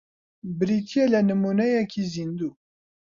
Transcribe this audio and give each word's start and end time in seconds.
بریتییە 0.57 1.05
لە 1.13 1.19
نموونەیەکی 1.29 2.09
زیندوو 2.13 2.51